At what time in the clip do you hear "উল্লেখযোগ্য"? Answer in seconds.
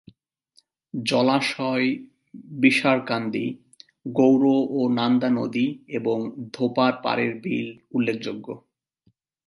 7.91-8.47